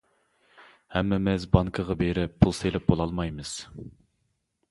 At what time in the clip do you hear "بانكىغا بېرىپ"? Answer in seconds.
1.57-2.33